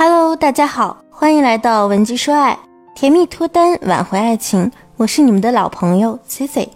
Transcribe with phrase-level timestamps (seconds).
[0.00, 2.56] Hello，大家好，欢迎来到文姬说爱，
[2.94, 4.70] 甜蜜脱单，挽回爱情。
[4.96, 6.68] 我是你们的老朋友 Cici。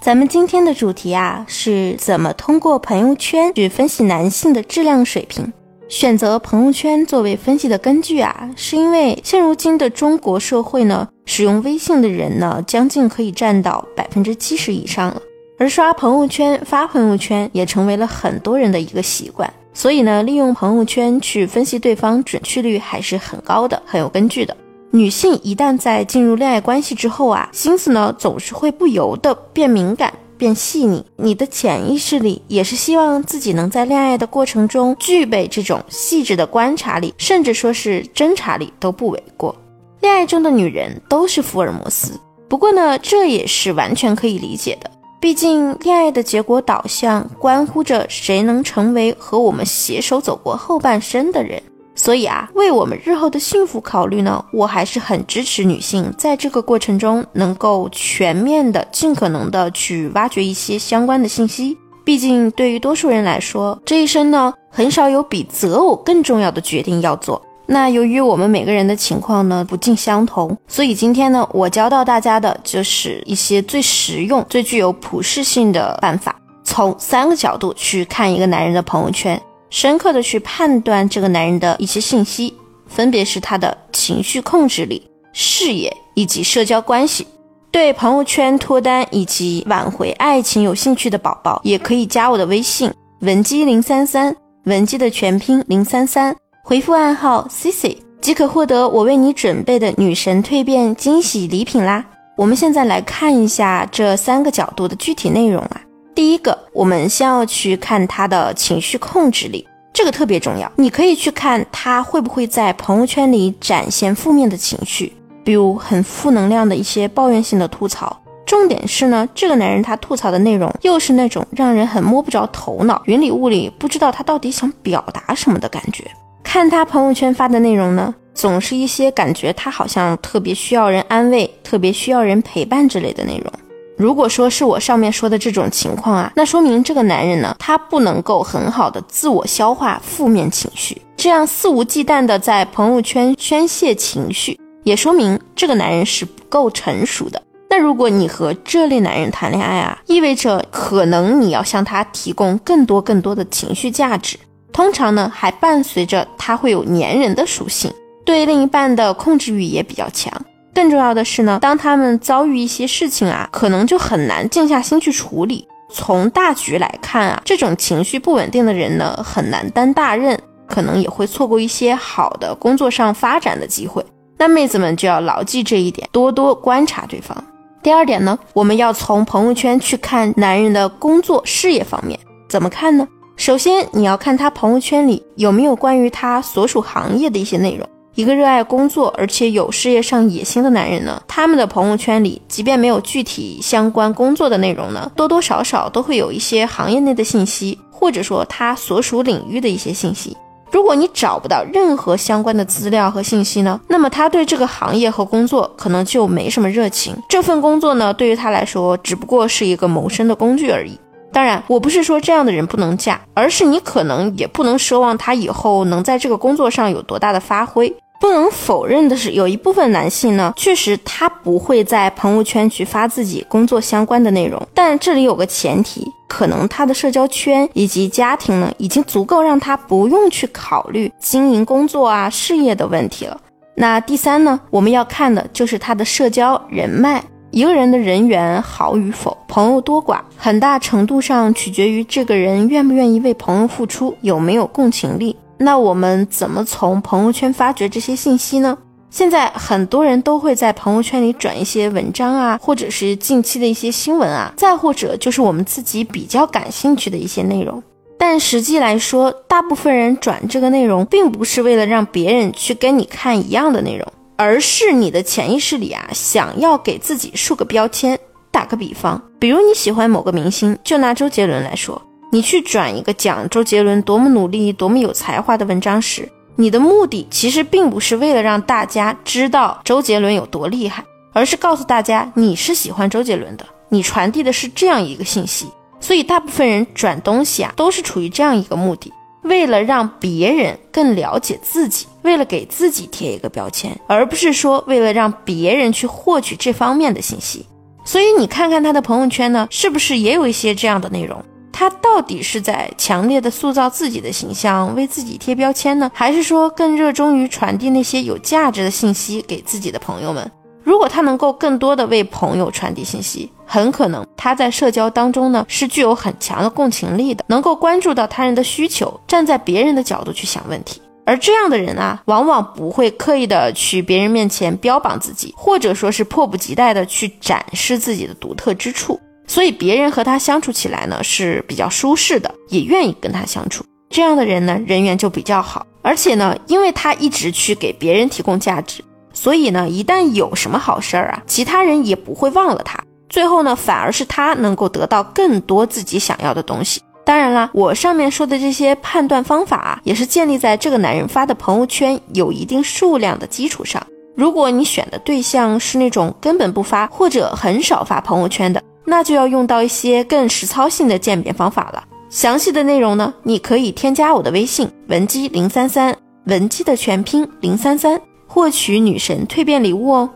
[0.00, 5.52] 咱们今天的主题啊，是怎么通过朋友圈去分析男性的质量水平。
[5.88, 15.20] 选择朋友圈作为分析的根据啊，是因为现如今的中国社会呢，使用微信的人呢，将近可以占到百分之七十以上了。
[15.58, 19.52] 而刷朋友圈、发朋友圈也成为了很多人的一个习惯。
[19.78, 24.56] 所以呢，利用朋友圈去分析对方，准确率还是很高的，很有根据的。
[24.90, 30.12] 女性一旦在进入恋爱关系之后啊，心思呢总是会不由得变敏感。
[30.36, 39.54] 变细腻，你的潜意识里也是希望自己能在恋爱的过程中具备这种细致的观察力，甚至说是侦查力都不为过。
[40.00, 51.60] 恋爱中的女人都是福尔摩斯，不过呢，这也是完全可以理解的，毕竟恋爱的结果导向关乎着谁能成为和我们携手走过后半生的人。
[51.96, 61.76] 所以啊，为我们日后的幸福考虑呢，我还是很支持女性在这个过程中能够全面的、尽可能的去挖掘一些相关的信息。
[62.04, 67.42] 毕竟，对于多数人来说，这一生呢，很少有比择偶更重要的决定要做。
[67.70, 79.38] 那由于我们每个人的情况呢不尽相同，所以今天呢，我教到大家的就是一些最实用、最具有普适性的办法，从三个角度去看一个男人的朋友圈。
[79.68, 82.54] 深刻的去判断这个男人的一些信息，
[82.86, 87.26] 分别是他的情绪控制力、事业以及社交关系。
[87.70, 96.34] 对朋友圈脱单以及挽回爱情有兴趣的宝宝，也可以加我的微信文姬零三三，文姬的全拼零三三，
[96.68, 102.04] 回复暗号 C C 即可获得我为你准备的女神蜕变惊喜礼品啦。
[102.36, 105.80] 我们现在来看一下这三个角度的具体内容啊。
[106.14, 110.70] 第一个，我们先要去看他的情绪控制力，这个特别重要。
[110.76, 115.10] 你可以去看他会不会在朋友圈里展现负面的情绪，
[115.42, 118.14] 比如很负能量的一些抱怨性的吐槽。
[118.44, 126.04] 重点是呢，这个男人他吐槽的内容又是那种让人很摸不着头脑、云里雾里，不知道他到底想表达什么的感觉。
[126.50, 133.52] 看他朋友圈发的内容呢，总是一些感觉他好像特别需要人安慰、特别需要人陪伴之类的内容。
[133.98, 147.42] 如果说是我上面说的这种情况啊，那说明这个男人呢，他不能够很好的自我消化负面情绪，这样肆无忌惮的在朋友圈宣泄情绪，也说明这个男人是不够成熟的。
[147.68, 154.38] 那如果你和这类男人谈恋爱啊，意味着可能你要向他提供更多更多的情绪价值，
[154.78, 157.92] 通常呢还伴随着他会有粘人的属性，
[158.24, 160.32] 对另一半的控制欲也比较强。
[160.72, 165.66] 更重要的是呢，当他们遭遇一些事情啊，可能就很难静下心去处理。
[165.90, 170.38] 从大局来看啊，这种情绪不稳定的人呢，很难担大任，
[170.68, 174.06] 可能也会错过一些好的工作上发展的机会。
[174.36, 177.36] 那妹子们就要牢记这一点，多多观察对方。
[177.82, 182.16] 第二点呢，我们要从朋友圈去看男人的工作事业方面，
[182.48, 183.08] 怎么看呢？
[183.38, 187.88] 首先你要看他朋友圈里有没有关于他所属行业的一些内容。
[188.16, 200.36] 一个热爱工作而且有事业上野心的男人呢，他们的朋友圈里，即便没有具体相关工作的内容呢，多多少少都会有一些行业内的信息，或者说他所属领域的一些信息。
[200.72, 207.14] 如果你找不到任何相关的资料和信息呢，那么他对这个行业和工作可能就没什么热情。
[207.28, 210.98] 这份工作呢，对于他来说只不过是一个谋生的工具而已。
[211.38, 217.88] 当然，我不是说这样的人不能嫁，而是你可能也不能奢望他以后能在这个工作上有多大的发挥。
[218.18, 224.60] 不能否认的是，有一部分男性呢，确实他不会在朋友圈去发自己工作相关的内容。
[224.74, 233.40] 但这里有个前提，可能他的社交圈以及家庭呢，已经足够让他不用去考虑经营工作啊、事业的问题了。
[233.76, 237.22] 那第三呢，我们要看的就是他的社交人脉。
[237.50, 245.34] 一个人的人缘好与否，朋友多寡，很大程度上取决于这个人愿不愿意为朋友付出，有没有共情力。
[245.56, 248.76] 那我们怎么从朋友圈发掘这些信息呢？
[249.10, 257.82] 现在很多人都会在朋友圈里转一些文章啊，或者是近期的一些新闻啊，再或者就是我们自己比较感兴趣的一些内容。
[258.18, 264.06] 但实际来说，大部分人转这个内容，并不是为了让别人去跟你看一样的内容，
[264.38, 268.16] 而是你的潜意识里啊，想要给自己树个标签。
[268.52, 272.00] 打个比方，比如你喜欢某个明星，就拿周杰伦来说。
[272.30, 285.66] 你去转一个讲周杰伦多么努力、多么有才华的文章时，你的目的其实并不是为了让大家知道周杰伦有多厉害，而是告诉大家你是喜欢周杰伦的，你传递的是这样一个信息。
[286.00, 289.12] 所以，大部分人转东西啊，都是处于这样一个目的：
[289.48, 297.66] 为了让别人更了解自己，为了给自己贴一个标签，而不是说为了让别人去获取这方面的信息。
[298.04, 301.42] 所以你看看他的朋友圈呢，是不是也有一些这样的内容？
[301.72, 310.50] 他到底是在强烈的塑造自己的形象，为自己贴标签呢，还是说更热衷于传递那些有价值的信息给自己的朋友们？
[310.88, 321.02] 如果他能够更多的为朋友传递信息，很可能他在社交当中呢是具有很强的共情力的，能够关注到他人的需求，站在别人的角度去想问题。
[321.26, 333.84] 而这样的人啊，往往不会刻意的去别人面前标榜自己，或者说是迫不及待的去展示自己的独特之处，所以别人和他相处起来呢是比较舒适的，也愿意跟他相处。
[334.08, 339.04] 这样的人呢，人缘就比较好，而且呢，因为他一直去给别人提供价值，
[339.40, 342.98] 所以呢，一旦有什么好事儿啊，其他人也不会忘了他。
[343.28, 347.00] 最后呢，反而是他能够得到更多自己想要的东西。
[347.24, 354.04] 当然啦，我上面说的这些判断方法啊，也是建立在这个男人发的朋友圈有一定数量的基础上。
[354.34, 362.02] 如果你选的对象是那种根本不发或者很少发朋友圈的，那就要用到一些更实操性的鉴别方法了。
[362.28, 368.20] 详细的内容呢，你可以添加我的微信文姬零三三，文姬的全拼零三三，
[368.58, 370.28] 获取女神蜕变礼物哦。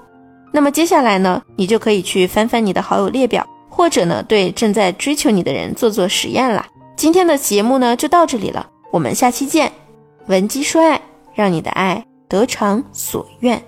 [0.52, 6.64] 那么接下来呢，你就可以去翻翻你的好友列表，或者呢，对正在追求你的人做做实验啦。
[6.94, 9.72] 今天的节目呢就到这里了，我们下期见。
[10.28, 11.02] 闻鸡说爱，
[11.34, 13.60] 让你的爱得偿所愿。